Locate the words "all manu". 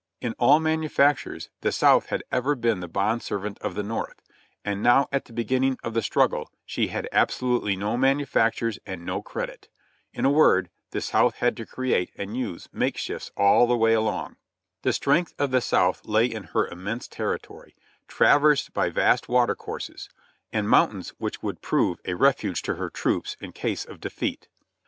0.39-0.89